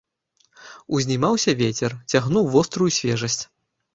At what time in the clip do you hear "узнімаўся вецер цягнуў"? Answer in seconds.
0.99-2.49